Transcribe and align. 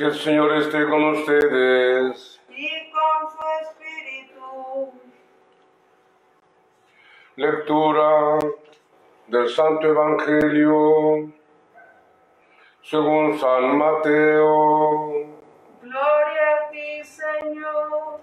Que 0.00 0.06
el 0.06 0.14
Señor 0.14 0.50
esté 0.54 0.88
con 0.88 1.04
ustedes. 1.10 2.40
y 2.48 2.90
con 2.90 3.30
su 3.30 3.38
espíritu. 3.68 4.92
Lectura 7.36 8.38
del 9.26 9.48
Santo 9.50 9.86
Evangelio 9.88 11.30
según 12.82 13.38
San 13.38 13.76
Mateo. 13.76 15.12
Gloria 15.82 16.56
a 16.56 16.70
ti, 16.70 17.04
Señor. 17.04 18.20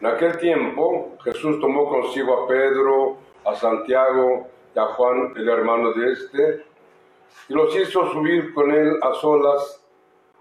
En 0.00 0.06
aquel 0.06 0.36
tiempo 0.36 1.16
Jesús 1.24 1.58
tomó 1.62 1.88
consigo 1.88 2.44
a 2.44 2.46
Pedro, 2.46 3.16
a 3.46 3.54
Santiago 3.54 4.50
y 4.74 4.78
a 4.78 4.84
Juan, 4.84 5.32
el 5.34 5.48
hermano 5.48 5.94
de 5.94 6.12
este, 6.12 6.71
y 7.48 7.54
los 7.54 7.74
hizo 7.76 8.10
subir 8.12 8.52
con 8.54 8.70
él 8.70 8.98
a 9.02 9.14
solas 9.14 9.84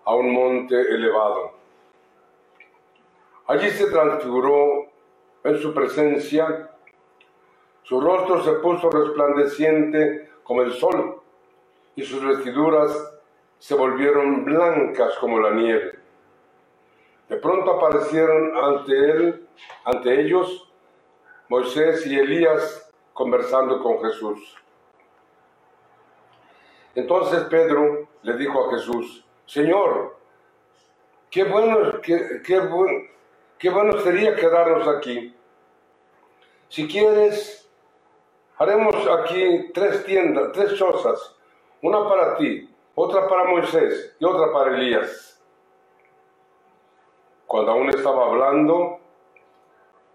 a 0.06 0.16
un 0.16 0.34
monte 0.34 0.76
elevado. 0.76 1.52
Allí 3.48 3.70
se 3.72 3.88
transfiguró 3.88 4.88
en 5.44 5.58
su 5.58 5.74
presencia, 5.74 6.70
su 7.84 8.00
rostro 8.00 8.44
se 8.44 8.54
puso 8.54 8.90
resplandeciente 8.90 10.30
como 10.44 10.62
el 10.62 10.74
sol, 10.74 11.22
y 11.96 12.04
sus 12.04 12.24
vestiduras 12.24 12.92
se 13.60 13.76
volvieron 13.76 14.46
blancas 14.46 15.18
como 15.20 15.40
la 15.40 15.52
nieve. 15.52 16.00
De 17.28 17.38
pronto 17.38 17.72
aparecieron 17.72 18.56
ante 18.58 18.92
él, 18.92 19.48
ante 19.86 20.22
ellos, 20.22 20.72
Moisés 21.50 22.06
y 22.08 22.18
Elías 22.18 22.92
conversando 23.14 23.82
con 23.84 24.02
Jesús. 24.02 24.56
Entonces 26.96 27.44
Pedro 27.46 28.08
le 28.22 28.34
dijo 28.38 28.66
a 28.66 28.72
Jesús, 28.72 29.26
Señor, 29.46 30.18
qué 31.30 31.44
bueno, 31.46 32.02
qué, 32.02 32.42
qué 32.46 32.60
sería 34.04 34.36
quedarnos 34.36 34.88
aquí. 34.88 35.36
Si 36.68 36.88
quieres, 36.88 37.70
haremos 38.58 38.96
aquí 39.08 39.72
tres 39.74 40.06
tiendas, 40.06 40.52
tres 40.54 40.76
chozas, 40.76 41.36
una 41.82 42.08
para 42.08 42.38
ti, 42.38 42.70
otra 42.96 43.28
para 43.28 43.46
Moisés 43.46 44.16
y 44.20 44.26
otra 44.26 44.52
para 44.52 44.76
Elías. 44.76 45.42
Cuando 47.46 47.72
aún 47.72 47.90
estaba 47.90 48.28
hablando, 48.28 49.00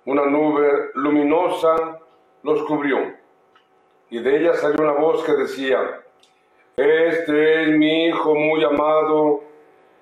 una 0.06 0.24
nube 0.26 0.90
luminosa 0.94 2.00
los 2.42 2.62
cubrió, 2.62 3.14
y 4.08 4.20
de 4.20 4.36
ella 4.38 4.54
salió 4.54 4.82
una 4.82 4.92
voz 4.92 5.24
que 5.24 5.32
decía, 5.32 6.05
Este 6.78 7.62
es 7.62 7.68
mi 7.68 8.08
Hijo 8.08 8.34
muy 8.34 8.62
amado, 8.62 9.40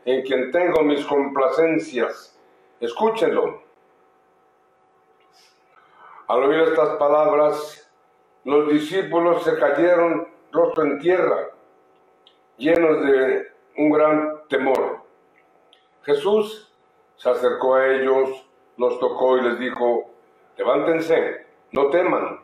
en 0.05 0.23
quien 0.23 0.51
tengo 0.51 0.83
mis 0.83 1.07
complacencias, 1.07 2.37
escúchenlo. 2.81 3.63
Al 6.27 6.43
oír 6.43 6.63
estas 6.63 6.97
palabras, 6.97 7.89
los 8.43 8.69
discípulos 8.73 9.45
se 9.45 9.57
cayeron 9.57 10.27
rostro 10.51 10.83
en 10.83 10.99
tierra, 10.99 11.51
llenos 12.57 13.07
de 13.07 13.53
un 13.77 13.93
gran 13.93 14.43
temor. 14.49 15.05
Jesús 16.03 16.75
se 17.15 17.31
acercó 17.31 17.77
a 17.77 17.87
ellos, 17.87 18.49
los 18.79 18.99
tocó 18.99 19.37
y 19.37 19.43
les 19.43 19.61
dijo, 19.61 20.11
levántense, 20.57 21.47
no 21.71 21.87
teman. 21.91 22.44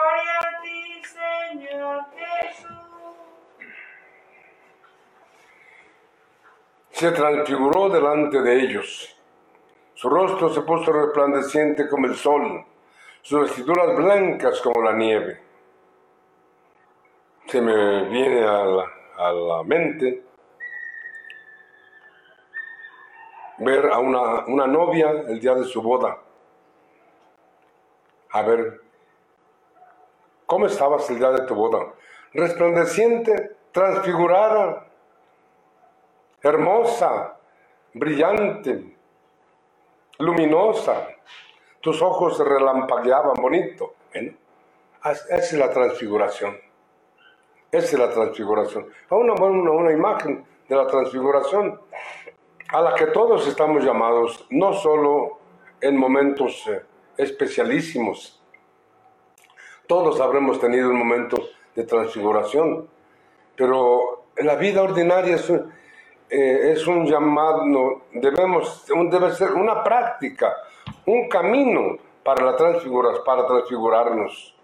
Se 7.01 7.11
transfiguró 7.11 7.89
delante 7.89 8.43
de 8.43 8.61
ellos. 8.61 9.17
Su 9.95 10.07
rostro 10.07 10.53
se 10.53 10.61
puso 10.61 10.93
resplandeciente 10.93 11.89
como 11.89 12.05
el 12.05 12.15
sol, 12.15 12.63
sus 13.23 13.41
vestiduras 13.41 13.95
blancas 13.95 14.61
como 14.61 14.83
la 14.83 14.93
nieve. 14.93 15.41
Se 17.47 17.59
me 17.59 18.03
viene 18.03 18.43
a 18.43 18.65
la, 18.65 18.85
a 19.17 19.31
la 19.33 19.63
mente 19.63 20.23
ver 23.57 23.87
a 23.91 23.97
una, 23.97 24.45
una 24.45 24.67
novia 24.67 25.09
el 25.27 25.39
día 25.39 25.55
de 25.55 25.63
su 25.63 25.81
boda. 25.81 26.19
A 28.29 28.43
ver, 28.43 28.79
¿cómo 30.45 30.67
estabas 30.67 31.09
el 31.09 31.17
día 31.17 31.31
de 31.31 31.47
tu 31.47 31.55
boda? 31.55 31.93
Resplandeciente, 32.31 33.55
transfigurada, 33.71 34.90
hermosa, 36.41 37.37
brillante, 37.93 38.97
luminosa. 40.19 41.07
Tus 41.79 42.01
ojos 42.01 42.39
relampagueaban 42.39 43.41
bonito. 43.41 43.95
¿eh? 44.13 44.35
Esa 45.03 45.35
es 45.35 45.53
la 45.53 45.71
transfiguración. 45.71 46.57
Esa 47.71 47.85
es 47.85 47.99
la 47.99 48.09
transfiguración. 48.09 48.87
Una, 49.09 49.33
una, 49.33 49.71
una 49.71 49.91
imagen 49.91 50.45
de 50.67 50.75
la 50.75 50.87
transfiguración 50.87 51.79
a 52.69 52.81
la 52.81 52.95
que 52.95 53.07
todos 53.07 53.47
estamos 53.47 53.83
llamados, 53.83 54.45
no 54.49 54.73
solo 54.73 55.39
en 55.81 55.97
momentos 55.97 56.65
eh, 56.67 56.81
especialísimos. 57.17 58.41
Todos 59.87 60.21
habremos 60.21 60.59
tenido 60.59 60.89
un 60.89 60.97
momento 60.97 61.37
de 61.75 61.83
transfiguración, 61.83 62.87
pero 63.55 64.25
en 64.37 64.47
la 64.47 64.55
vida 64.55 64.81
ordinaria 64.83 65.35
es 65.35 65.49
un, 65.49 65.71
eh, 66.31 66.71
es 66.71 66.87
un 66.87 67.05
llamado, 67.05 68.03
debemos, 68.13 68.87
debe 68.87 69.31
ser 69.31 69.51
una 69.51 69.83
práctica, 69.83 70.55
un 71.05 71.27
camino 71.27 71.97
para, 72.23 72.45
la 72.45 72.55
transfigura- 72.55 73.23
para 73.25 73.45
transfigurarnos. 73.45 74.55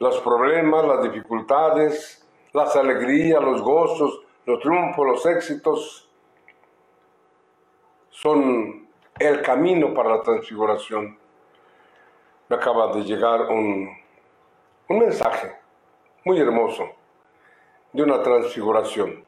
Los 0.00 0.20
problemas, 0.20 0.84
las 0.84 1.02
dificultades, 1.04 2.28
las 2.52 2.74
alegrías, 2.76 3.40
los 3.42 3.62
gozos, 3.62 4.22
los 4.44 4.58
triunfos, 4.60 5.06
los 5.06 5.26
éxitos, 5.26 6.10
son 8.10 8.88
el 9.18 9.42
camino 9.42 9.94
para 9.94 10.16
la 10.16 10.22
transfiguración. 10.22 11.16
Me 12.48 12.56
acaba 12.56 12.92
de 12.94 13.04
llegar 13.04 13.42
un, 13.42 13.88
un 14.88 14.98
mensaje 14.98 15.54
muy 16.24 16.40
hermoso 16.40 16.88
de 17.92 18.02
una 18.02 18.22
transfiguración, 18.22 19.24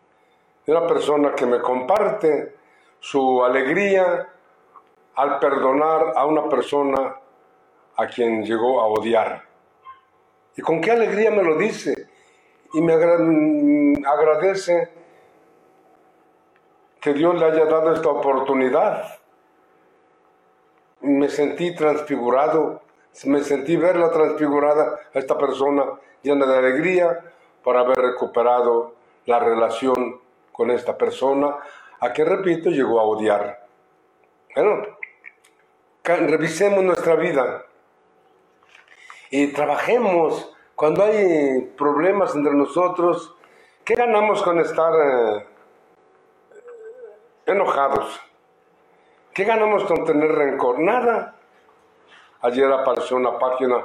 una 0.70 0.86
persona 0.86 1.34
que 1.34 1.47
me 1.47 1.60
comparte 1.60 2.54
su 3.00 3.44
alegría 3.44 4.28
al 5.16 5.38
perdonar 5.38 6.12
a 6.16 6.26
una 6.26 6.48
persona 6.48 7.16
a 7.97 8.06
quien 8.06 8.44
llegó 8.44 8.80
a 8.80 8.86
odiar. 8.86 9.42
Y 10.56 10.62
con 10.62 10.80
qué 10.80 10.92
alegría 10.92 11.30
me 11.30 11.42
lo 11.42 11.56
dice. 11.56 12.09
Y 12.72 12.80
me 12.82 12.92
agra- 12.92 13.19
agradece 14.12 14.91
que 17.00 17.15
Dios 17.15 17.34
le 17.39 17.47
haya 17.47 17.65
dado 17.65 17.92
esta 17.92 18.09
oportunidad. 18.09 19.18
Me 21.00 21.28
sentí 21.28 21.74
transfigurado, 21.74 22.83
me 23.24 23.41
sentí 23.41 23.77
verla 23.77 24.10
transfigurada 24.10 25.00
a 25.12 25.18
esta 25.18 25.36
persona 25.36 25.84
llena 26.22 26.47
de 26.47 26.59
alegría 26.59 27.24
por 27.65 27.77
haber 27.77 27.98
recuperado 27.98 28.94
la 29.27 29.39
relación 29.41 30.21
con 30.60 30.71
esta 30.71 30.98
persona, 30.98 31.57
a 32.01 32.12
que, 32.12 32.22
repito, 32.22 32.68
llegó 32.68 33.01
a 33.01 33.04
odiar. 33.04 33.66
Bueno, 34.54 34.83
revisemos 36.04 36.84
nuestra 36.84 37.15
vida 37.15 37.65
y 39.30 39.54
trabajemos 39.54 40.54
cuando 40.74 41.04
hay 41.04 41.62
problemas 41.78 42.36
entre 42.36 42.53
nosotros. 42.53 43.34
¿Qué 43.86 43.95
ganamos 43.95 44.42
con 44.42 44.60
estar 44.60 44.92
eh, 45.03 45.47
enojados? 47.47 48.21
¿Qué 49.33 49.45
ganamos 49.45 49.84
con 49.84 50.04
tener 50.04 50.30
rencor? 50.30 50.78
Nada. 50.78 51.36
Ayer 52.42 52.71
apareció 52.71 53.16
una 53.16 53.39
página 53.39 53.78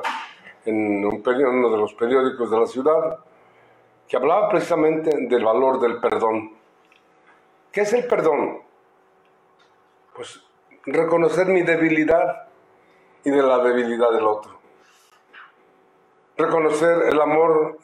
en 0.66 1.06
un 1.06 1.24
uno 1.25 1.69
de 1.69 1.78
los 1.78 1.94
periódicos 1.94 2.51
de 2.51 2.60
la 2.60 2.68
ciudad 2.68 3.19
que 4.10 4.18
hablaba 4.18 4.50
precisamente 4.50 5.10
del 5.30 5.45
valor 5.45 5.80
del 5.80 6.01
perdón. 6.01 6.64
¿Qué 7.75 7.81
es 7.81 7.92
el 7.92 8.07
perdón? 8.07 8.62
Pues 10.16 10.42
reconocer 10.86 11.48
mi 11.48 11.62
debilidad 11.62 12.48
y 13.22 13.30
de 13.30 13.44
la 13.44 13.57
debilidad 13.57 14.13
del 14.13 14.25
otro. 14.25 14.57
Reconocer 16.38 17.10
el 17.10 17.19
amor 17.19 17.77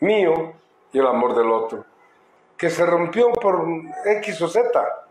mío 0.00 0.52
y 0.92 0.98
el 0.98 1.06
amor 1.06 1.34
del 1.34 1.50
otro, 1.50 1.86
que 2.58 2.68
se 2.68 2.84
rompió 2.84 3.32
por 3.32 3.64
X 4.04 4.42
o 4.42 4.48
Z. 4.48 5.06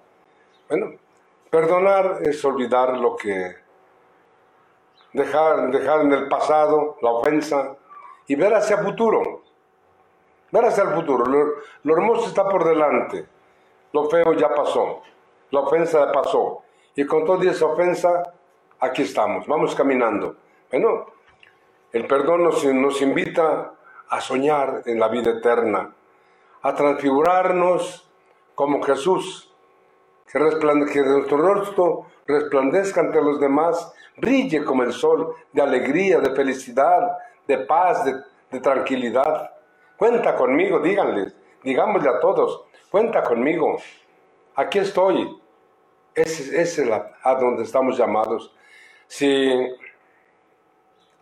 Bueno, 0.68 0.92
perdonar 1.50 2.19
es 2.21 2.45
olvidar 2.45 2.95
lo 2.95 3.15
que 3.15 3.56
dejar, 5.13 5.71
dejar 5.71 6.01
en 6.01 6.12
el 6.12 6.27
pasado 6.27 6.97
la 7.01 7.09
ofensa 7.09 7.75
y 8.27 8.35
ver 8.35 8.53
hacia 8.53 8.75
el 8.75 8.85
futuro. 8.85 9.42
Ver 10.51 10.65
hacia 10.65 10.83
el 10.83 10.89
futuro. 10.89 11.25
Lo, 11.25 11.56
lo 11.81 11.94
hermoso 11.95 12.27
está 12.27 12.47
por 12.47 12.63
delante. 12.65 13.38
Lo 13.91 14.09
feo 14.09 14.33
ya 14.33 14.53
pasó. 14.53 15.01
La 15.51 15.62
ofensa 15.62 16.06
ya 16.06 16.12
pasó. 16.12 16.63
Y 16.95 17.06
con 17.06 17.25
toda 17.25 17.50
esa 17.50 17.65
ofensa, 17.65 18.33
aquí 18.80 19.03
estamos. 19.03 19.47
Vamos 19.47 19.74
caminando. 19.75 20.36
Bueno, 20.69 21.07
el 21.91 22.06
perdón 22.06 22.44
nos, 22.44 23.01
invita 23.01 23.74
a 24.09 24.21
soñar 24.21 24.83
en 24.86 25.00
la 25.00 25.07
vida 25.07 25.31
eterna, 25.31 25.91
a 26.62 26.75
transfigurarnos 26.75 28.07
como 28.53 28.81
Jesús, 28.83 29.51
que, 30.31 30.39
que 30.39 31.01
nuestro 31.01 31.38
rostro 31.38 32.06
resplandezca 32.27 33.01
ante 33.01 33.21
los 33.21 33.39
demás, 33.39 33.94
brille 34.18 34.63
como 34.63 34.83
el 34.83 34.94
sol, 34.94 35.33
de 35.51 35.62
alegría, 35.62 36.19
de 36.19 36.35
felicidad, 36.35 37.18
de 37.47 37.57
paz, 37.59 38.06
de, 38.06 38.21
de 38.51 38.59
tranquilidad. 38.59 39.51
Cuenta 39.97 40.35
conmigo, 40.35 40.80
díganles, 40.80 41.35
digámosle 41.63 42.09
a 42.09 42.19
todos, 42.19 42.65
cuenta 42.89 43.24
conmigo, 43.24 43.77
aquí 44.56 44.80
estoy. 44.80 45.38
Ese, 46.15 46.62
es 46.62 46.77
la, 46.80 47.12
a 47.24 47.36
donde 47.36 47.63
estamos 47.63 47.97
llamados. 47.97 48.53
Si, 49.07 49.51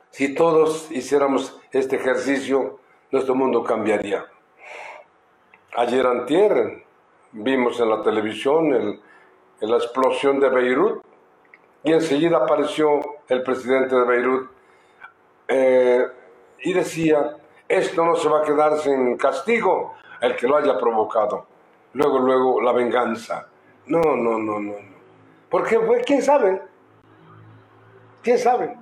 si 0.09 0.33
todos 0.33 0.89
hiciéramos 0.91 1.59
este 1.71 1.97
ejercicio, 1.97 2.79
nuestro 3.11 3.35
mundo 3.35 3.63
cambiaría. 3.63 4.25
Ayer 5.75 6.05
antier 6.07 6.83
vimos 7.31 7.79
en 7.79 7.89
la 7.89 8.01
televisión 8.01 8.73
el, 8.73 8.99
la 9.59 9.77
explosión 9.77 10.39
de 10.39 10.49
Beirut 10.49 11.03
y 11.83 11.93
enseguida 11.93 12.37
apareció 12.37 12.99
el 13.27 13.43
presidente 13.43 13.95
de 13.95 14.03
Beirut 14.03 14.49
eh, 15.47 16.07
y 16.63 16.73
decía, 16.73 17.37
esto 17.67 18.03
no 18.03 18.15
se 18.15 18.27
va 18.27 18.39
a 18.39 18.43
quedar 18.43 18.79
sin 18.79 19.17
castigo 19.17 19.93
el 20.21 20.35
que 20.35 20.47
lo 20.47 20.57
haya 20.57 20.77
provocado. 20.77 21.45
Luego, 21.93 22.19
luego, 22.19 22.61
la 22.61 22.71
venganza. 22.71 23.47
No, 23.87 24.01
no, 24.01 24.37
no, 24.37 24.59
no. 24.59 24.59
no. 24.59 24.97
Porque, 25.49 25.79
pues, 25.79 26.05
¿quién 26.05 26.21
sabe? 26.21 26.61
¿Quién 28.21 28.37
sabe? 28.37 28.77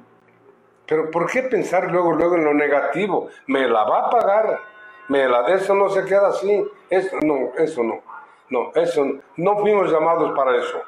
Pero 0.88 1.10
¿por 1.10 1.30
qué 1.30 1.44
pensar 1.44 1.92
luego, 1.92 2.14
luego 2.14 2.36
en 2.36 2.46
lo 2.46 2.54
negativo? 2.54 3.30
Me 3.48 3.68
la 3.68 3.84
va 3.84 4.08
a 4.08 4.10
pagar. 4.10 4.60
Me 5.08 5.28
la, 5.28 5.46
eso 5.48 5.74
no 5.74 5.90
se 5.90 6.04
queda 6.06 6.30
así. 6.30 6.66
Eso, 6.90 7.18
no, 7.22 7.52
eso 7.58 7.84
no. 7.84 8.02
No, 8.50 8.72
eso 8.76 9.06
no 9.38 9.58
fuimos 9.58 9.92
llamados 9.92 10.36
para 10.36 10.56
eso. 10.58 10.80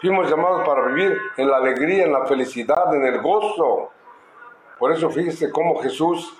Fuimos 0.00 0.30
llamados 0.30 0.66
para 0.66 0.86
vivir 0.86 1.18
en 1.36 1.50
la 1.50 1.58
alegría, 1.58 2.04
en 2.04 2.12
la 2.12 2.26
felicidad, 2.26 2.94
en 2.94 3.04
el 3.04 3.20
gozo. 3.20 3.90
Por 4.78 4.92
eso 4.92 5.10
fíjese 5.10 5.50
cómo 5.50 5.80
Jesús 5.82 6.38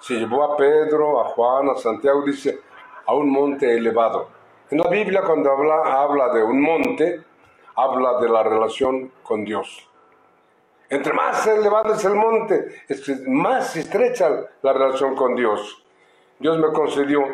se 0.00 0.14
llevó 0.14 0.44
a 0.44 0.56
Pedro, 0.56 1.20
a 1.20 1.24
Juan, 1.30 1.70
a 1.70 1.74
Santiago, 1.76 2.22
dice, 2.22 2.60
a 3.06 3.14
un 3.14 3.30
monte 3.30 3.76
elevado. 3.76 4.28
En 4.70 4.78
la 4.78 4.88
Biblia 4.88 5.22
cuando 5.22 5.50
habla, 5.50 6.02
habla 6.02 6.28
de 6.34 6.42
un 6.42 6.60
monte, 6.60 7.24
habla 7.74 8.20
de 8.20 8.28
la 8.28 8.42
relación 8.42 9.12
con 9.22 9.42
Dios. 9.44 9.88
Entre 10.90 11.12
más 11.14 11.46
elevado 11.46 11.94
es 11.94 12.04
el 12.04 12.14
monte, 12.14 12.84
más 13.26 13.76
estrecha 13.76 14.28
la 14.60 14.72
relación 14.74 15.14
con 15.14 15.34
Dios. 15.34 15.82
Dios 16.38 16.58
me 16.58 16.70
concedió 16.72 17.24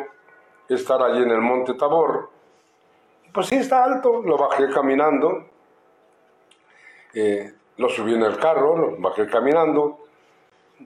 estar 0.69 1.01
allí 1.01 1.23
en 1.23 1.31
el 1.31 1.41
monte 1.41 1.73
Tabor. 1.73 2.29
Pues 3.33 3.47
sí, 3.47 3.55
está 3.55 3.83
alto, 3.83 4.21
lo 4.23 4.37
bajé 4.37 4.69
caminando, 4.69 5.45
eh, 7.13 7.53
lo 7.77 7.89
subí 7.89 8.13
en 8.13 8.23
el 8.23 8.37
carro, 8.37 8.77
lo 8.77 8.97
bajé 8.97 9.27
caminando. 9.27 9.99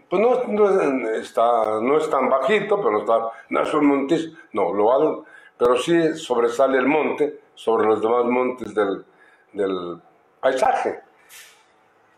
Pues 0.10 0.22
no, 0.22 0.44
no, 0.46 1.10
está, 1.12 1.80
no 1.80 1.98
es 1.98 2.10
tan 2.10 2.28
bajito, 2.28 2.81
pero 2.81 3.00
está, 3.00 3.31
no 3.50 3.62
es 3.62 3.74
un 3.74 3.86
monte, 3.86 4.18
no, 4.54 4.74
lo 4.74 5.25
pero 5.60 5.78
sí 5.78 6.16
sobresale 6.16 6.78
el 6.78 6.88
monte 6.88 7.42
sobre 7.54 7.86
los 7.86 8.02
demás 8.02 8.24
montes 8.24 8.74
del, 8.74 9.06
del 9.52 10.02
paisaje. 10.40 11.02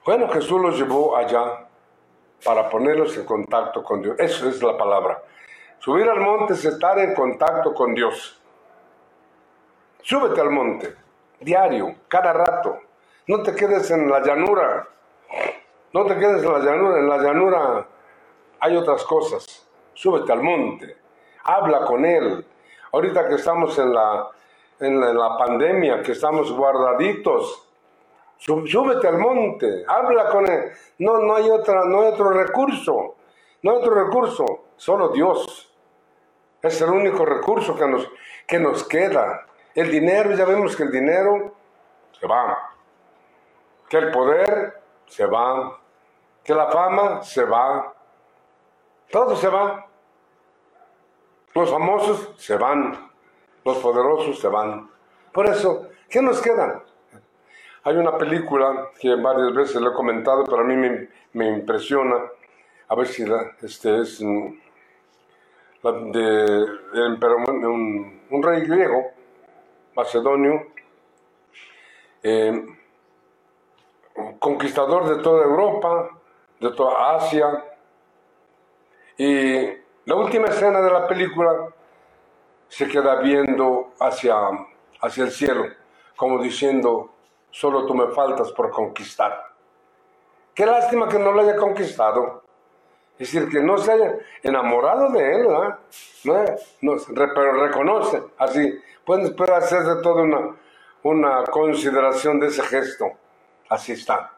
Bueno, 0.06 0.30
Jesús 0.30 0.62
los 0.62 0.78
llevó 0.78 1.18
allá 1.18 1.68
para 2.46 2.70
ponerlos 2.70 3.18
en 3.18 3.26
contacto 3.26 3.84
con 3.84 4.04
Dios. 4.04 4.16
Eso 4.20 4.48
es 4.48 4.62
la 4.62 4.78
palabra. 4.78 5.24
Subir 5.80 6.08
al 6.08 6.20
monte 6.20 6.54
es 6.54 6.64
estar 6.64 7.00
en 7.00 7.16
contacto 7.16 7.74
con 7.74 7.96
Dios. 7.96 8.40
Súbete 10.04 10.40
al 10.40 10.52
monte, 10.52 10.96
diario, 11.40 11.96
cada 12.08 12.34
rato. 12.34 12.78
No 13.28 13.42
te 13.42 13.56
quedes 13.56 13.90
en 13.90 14.08
la 14.08 14.20
llanura. 14.20 14.88
No 15.94 16.06
te 16.06 16.16
quedes 16.16 16.44
en 16.44 16.52
la 16.52 16.60
llanura. 16.60 17.00
En 17.00 17.10
la 17.10 17.18
llanura 17.18 17.88
hay 18.60 18.76
otras 18.76 19.04
cosas. 19.04 19.68
Súbete 19.96 20.32
al 20.32 20.44
monte. 20.44 20.96
Habla 21.44 21.86
con 21.86 22.06
Él. 22.06 22.46
Ahorita 22.94 23.28
que 23.28 23.36
estamos 23.36 23.78
en 23.80 23.94
la, 23.94 24.30
en 24.80 25.18
la, 25.18 25.38
pandemia, 25.38 26.02
que 26.02 26.12
estamos 26.12 26.52
guardaditos, 26.52 27.70
súbete 28.38 29.08
al 29.08 29.18
monte. 29.18 29.86
Habla 29.88 30.30
con 30.30 30.50
Él. 30.50 30.72
No, 31.00 31.20
no, 31.20 31.36
hay 31.36 31.50
otra, 31.50 31.86
no 31.86 32.02
hay 32.02 32.08
otro 32.08 32.32
recurso. 32.32 33.16
No 33.62 33.72
hay 33.72 33.78
otro 33.78 33.94
recurso. 33.94 34.46
Solo 34.76 35.10
Dios. 35.10 35.72
Es 36.62 36.82
el 36.82 36.90
único 36.90 37.26
recurso 37.26 37.76
que 37.76 37.88
nos, 37.88 38.10
que 38.46 38.60
nos 38.60 38.84
queda. 38.88 39.46
El 39.74 39.90
dinero, 39.90 40.34
ya 40.34 40.46
vemos 40.46 40.76
que 40.76 40.84
el 40.84 40.92
dinero 40.92 41.54
se 42.20 42.28
va. 42.28 42.76
Que 43.88 43.98
el 43.98 44.12
poder 44.12 44.82
se 45.06 45.26
va. 45.26 45.80
Que 46.44 46.54
la 46.54 46.68
fama 46.68 47.22
se 47.22 47.46
va. 47.46 47.94
Todo 49.10 49.36
se 49.38 49.48
va. 49.48 49.91
Los 51.54 51.70
famosos 51.70 52.34
se 52.38 52.56
van. 52.58 53.12
Los 53.64 53.78
poderosos 53.78 54.40
se 54.40 54.48
van. 54.48 54.90
Por 55.32 55.48
eso, 55.48 55.88
¿qué 56.10 56.22
nos 56.22 56.42
queda? 56.42 56.84
Hay 57.84 57.96
una 57.96 58.18
película 58.18 58.90
que 59.00 59.16
varias 59.16 59.54
veces 59.54 59.82
lo 59.82 59.92
he 59.92 59.94
comentado, 59.94 60.44
pero 60.44 60.60
a 60.60 60.64
mí 60.64 60.76
me, 60.76 61.10
me 61.34 61.48
impresiona. 61.48 62.16
A 62.88 62.96
ver 62.96 63.08
si 63.08 63.26
la, 63.26 63.56
este 63.62 64.02
es 64.02 64.22
la 64.22 65.92
de, 65.92 66.66
un 68.30 68.44
rey 68.44 68.62
griego 68.62 69.12
macedonio, 69.96 70.68
eh, 72.24 72.66
conquistador 74.40 75.16
de 75.16 75.24
toda 75.24 75.44
Europa, 75.44 76.10
de 76.60 76.72
toda 76.72 77.16
Asia. 77.16 77.66
Y 79.18 79.81
la 80.06 80.16
última 80.16 80.48
escena 80.48 80.82
de 80.82 80.92
la 80.92 81.08
película 81.08 81.68
se 82.68 82.88
queda 82.88 83.16
viendo 83.22 83.92
hacia, 84.00 84.36
hacia 85.02 85.26
el 85.26 85.32
cielo, 85.32 85.66
como 86.16 86.42
diciendo, 86.42 87.12
solo 87.52 87.86
tú 87.86 87.94
me 87.94 88.08
faltas 88.08 88.52
por 88.54 88.72
conquistar. 88.72 89.52
Qué 90.56 90.66
lástima 90.66 91.08
que 91.08 91.20
no 91.20 91.32
lo 91.32 91.42
haya 91.42 91.56
conquistado. 91.56 92.42
Es 93.20 93.32
decir, 93.32 93.50
que 93.50 93.62
no 93.62 93.78
se 93.78 93.92
haya 93.92 94.18
enamorado 94.42 95.12
de 95.12 95.36
él, 95.36 95.48
¿verdad? 95.48 95.80
No, 96.24 96.44
no, 96.82 97.02
pero 97.08 97.54
reconoce, 97.68 98.24
así, 98.38 98.82
puede, 99.06 99.32
puede 99.32 99.54
hacer 99.54 99.84
de 99.84 100.02
todo 100.02 100.24
una, 100.24 100.56
una 101.04 101.44
consideración 101.44 102.40
de 102.40 102.48
ese 102.48 102.64
gesto. 102.64 103.12
Así 103.70 103.92
está. 103.92 104.34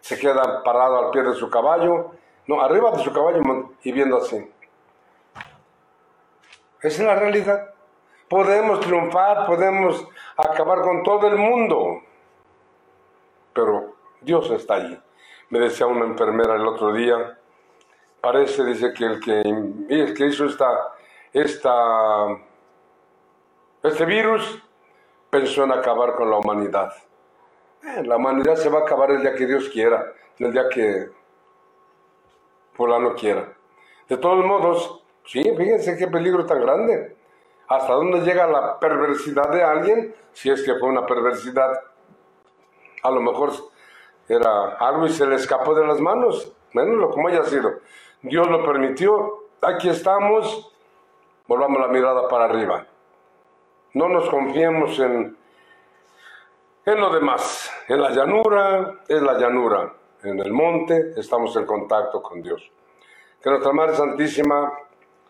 Se 0.00 0.18
queda 0.18 0.62
parado 0.64 1.06
al 1.06 1.10
pie 1.12 1.22
de 1.22 1.34
su 1.34 1.48
caballo, 1.48 2.12
no, 2.48 2.60
arriba 2.60 2.90
de 2.90 3.04
su 3.04 3.12
caballo 3.12 3.40
y 3.82 3.92
viendo 3.92 4.16
así. 4.18 4.52
Esa 6.80 7.02
es 7.02 7.06
la 7.06 7.14
realidad. 7.16 7.74
Podemos 8.28 8.80
triunfar, 8.80 9.46
podemos 9.46 10.06
acabar 10.36 10.82
con 10.82 11.02
todo 11.02 11.28
el 11.28 11.36
mundo, 11.36 12.02
pero 13.54 13.94
Dios 14.20 14.50
está 14.50 14.74
allí. 14.74 15.00
Me 15.48 15.58
decía 15.58 15.86
una 15.86 16.04
enfermera 16.04 16.56
el 16.56 16.66
otro 16.66 16.92
día, 16.92 17.38
parece, 18.20 18.64
dice 18.64 18.92
que 18.92 19.04
el 19.04 19.20
que, 19.20 20.14
que 20.14 20.26
hizo 20.26 20.44
esta, 20.44 20.94
esta, 21.32 22.36
este 23.82 24.04
virus 24.04 24.62
pensó 25.30 25.64
en 25.64 25.72
acabar 25.72 26.14
con 26.14 26.30
la 26.30 26.36
humanidad. 26.36 26.92
Eh, 27.82 28.02
la 28.04 28.16
humanidad 28.16 28.56
se 28.56 28.68
va 28.68 28.80
a 28.80 28.82
acabar 28.82 29.10
el 29.10 29.22
día 29.22 29.34
que 29.34 29.46
Dios 29.46 29.68
quiera, 29.70 30.12
el 30.38 30.52
día 30.52 30.68
que 30.68 31.08
fulano 32.74 33.14
quiera. 33.14 33.52
De 34.08 34.16
todos 34.16 34.44
modos, 34.44 35.04
sí, 35.28 35.42
fíjense 35.56 35.96
qué 35.96 36.08
peligro 36.08 36.44
tan 36.46 36.60
grande. 36.60 37.16
hasta 37.68 37.92
dónde 37.92 38.20
llega 38.22 38.46
la 38.46 38.80
perversidad 38.80 39.50
de 39.50 39.62
alguien, 39.62 40.14
si 40.32 40.50
es 40.50 40.62
que 40.62 40.74
fue 40.76 40.88
una 40.88 41.04
perversidad. 41.04 41.70
A 43.02 43.10
lo 43.10 43.20
mejor 43.20 43.52
era 44.26 44.76
algo 44.78 45.06
y 45.06 45.10
se 45.10 45.26
le 45.26 45.36
escapó 45.36 45.74
de 45.74 45.86
las 45.86 46.00
manos, 46.00 46.50
bueno, 46.72 47.10
como 47.10 47.28
haya 47.28 47.44
sido. 47.44 47.80
Dios 48.22 48.48
lo 48.48 48.64
permitió, 48.64 49.44
aquí 49.60 49.90
estamos, 49.90 50.74
volvamos 51.46 51.80
la 51.80 51.88
mirada 51.88 52.26
para 52.26 52.46
arriba. 52.46 52.86
No 53.92 54.08
nos 54.08 54.28
confiemos 54.30 54.98
en, 54.98 55.36
en 56.86 57.00
lo 57.00 57.12
demás. 57.12 57.70
En 57.86 58.00
la 58.00 58.10
llanura 58.10 59.00
es 59.06 59.20
la 59.20 59.38
llanura. 59.38 59.92
En 60.22 60.40
el 60.40 60.52
monte 60.52 61.12
estamos 61.16 61.54
en 61.56 61.66
contacto 61.66 62.22
con 62.22 62.42
Dios. 62.42 62.70
Que 63.42 63.50
nuestra 63.50 63.72
Madre 63.72 63.94
Santísima, 63.94 64.72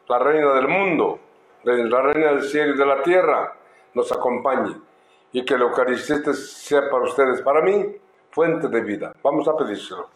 la 0.08 0.18
Reina 0.18 0.52
del 0.54 0.68
mundo, 0.68 1.18
la 1.64 2.02
Reina 2.02 2.32
del 2.32 2.42
cielo 2.42 2.74
y 2.74 2.78
de 2.78 2.86
la 2.86 3.02
tierra, 3.02 3.54
nos 3.94 4.10
acompañe. 4.12 4.76
Y 5.32 5.44
que 5.44 5.58
la 5.58 5.64
Eucaristía 5.64 6.32
sea 6.32 6.88
para 6.88 7.04
ustedes, 7.04 7.42
para 7.42 7.60
mí, 7.60 7.96
fuente 8.30 8.68
de 8.68 8.80
vida. 8.80 9.12
Vamos 9.22 9.46
a 9.46 9.56
pedírselo. 9.56 10.08